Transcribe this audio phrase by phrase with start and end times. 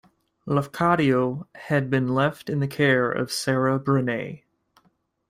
[0.47, 4.41] Lafcadio had been left in the care of Sarah Brenane.